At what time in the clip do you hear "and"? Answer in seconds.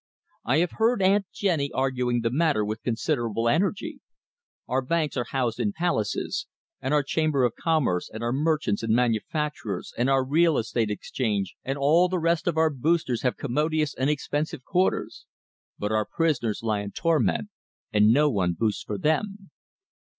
6.81-6.91, 8.11-8.23, 8.81-8.95, 9.95-10.09, 11.63-11.77, 13.93-14.09, 17.93-18.07